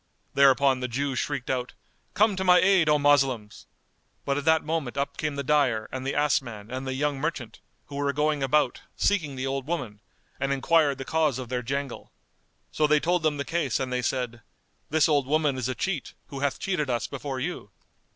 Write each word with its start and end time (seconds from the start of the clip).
Thereupon 0.33 0.79
the 0.79 0.87
Jew 0.87 1.13
shrieked 1.13 1.51
out, 1.51 1.73
"Come 2.15 2.35
to 2.35 2.43
my 2.43 2.57
aid, 2.57 2.89
O 2.89 2.97
Moslems!" 2.97 3.67
but 4.25 4.35
at 4.35 4.45
that 4.45 4.63
moment 4.63 4.97
up 4.97 5.15
came 5.15 5.35
the 5.35 5.43
dyer 5.43 5.87
and 5.91 6.03
the 6.07 6.15
ass 6.15 6.41
man 6.41 6.71
and 6.71 6.87
the 6.87 6.95
young 6.95 7.19
merchant, 7.21 7.59
who 7.85 7.97
were 7.97 8.11
going 8.11 8.41
about, 8.41 8.81
seeking 8.95 9.35
the 9.35 9.45
old 9.45 9.67
woman, 9.67 10.01
and 10.39 10.51
enquired 10.51 10.97
the 10.97 11.05
cause 11.05 11.37
of 11.37 11.49
their 11.49 11.61
jangle. 11.61 12.11
So 12.71 12.87
they 12.87 12.99
told 12.99 13.21
them 13.21 13.37
the 13.37 13.45
case 13.45 13.79
and 13.79 13.93
they 13.93 14.01
said, 14.01 14.41
"This 14.89 15.07
old 15.07 15.27
woman 15.27 15.55
is 15.55 15.69
a 15.69 15.75
cheat, 15.75 16.15
who 16.29 16.39
hath 16.39 16.57
cheated 16.57 16.89
us 16.89 17.05
before 17.05 17.39
you." 17.39 17.69